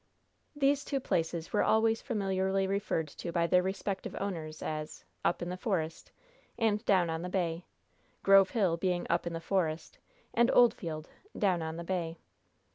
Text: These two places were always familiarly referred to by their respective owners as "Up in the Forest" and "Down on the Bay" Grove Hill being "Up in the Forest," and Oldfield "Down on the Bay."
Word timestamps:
These 0.55 0.83
two 0.83 0.99
places 0.99 1.53
were 1.53 1.61
always 1.63 2.01
familiarly 2.01 2.65
referred 2.65 3.07
to 3.09 3.31
by 3.31 3.45
their 3.45 3.61
respective 3.61 4.15
owners 4.19 4.63
as 4.63 5.05
"Up 5.23 5.43
in 5.43 5.49
the 5.49 5.57
Forest" 5.57 6.11
and 6.57 6.83
"Down 6.85 7.11
on 7.11 7.21
the 7.21 7.29
Bay" 7.29 7.65
Grove 8.23 8.49
Hill 8.49 8.77
being 8.77 9.05
"Up 9.11 9.27
in 9.27 9.33
the 9.33 9.39
Forest," 9.39 9.99
and 10.33 10.49
Oldfield 10.49 11.07
"Down 11.37 11.61
on 11.61 11.77
the 11.77 11.83
Bay." 11.83 12.17